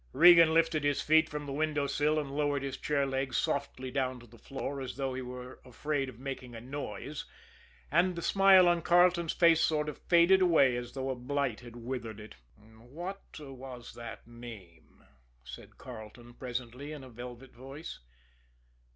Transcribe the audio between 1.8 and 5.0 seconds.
sill and lowered his chair legs softly down to the floor as